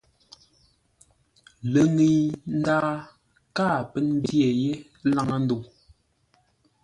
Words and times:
Ləŋəi 1.71 2.17
ndaa 2.57 2.91
káa 3.55 3.79
pə́ 3.91 4.01
ndyé 4.13 4.49
yé 4.61 4.71
laŋə́-ndə̂u. 5.15 5.61